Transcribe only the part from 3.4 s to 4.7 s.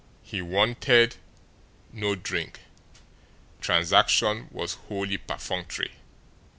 the transaction